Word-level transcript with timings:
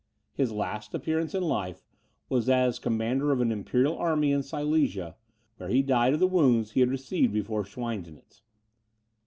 His 0.33 0.51
last 0.51 0.95
appearance 0.95 1.35
in 1.35 1.43
life 1.43 1.85
was 2.27 2.49
as 2.49 2.79
commander 2.79 3.31
of 3.31 3.39
an 3.39 3.51
imperial 3.51 3.95
army 3.99 4.31
in 4.31 4.41
Silesia, 4.41 5.15
where 5.57 5.69
he 5.69 5.83
died 5.83 6.15
of 6.15 6.19
the 6.19 6.25
wounds 6.27 6.71
he 6.71 6.79
had 6.79 6.89
received 6.89 7.33
before 7.33 7.63
Schweidnitz. 7.63 8.41